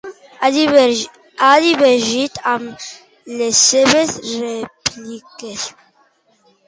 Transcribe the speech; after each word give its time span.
Ha 1.47 1.51
divergit 1.65 2.39
amb 2.53 3.37
les 3.41 3.63
seves 3.67 4.17
rèpliques? 4.41 5.69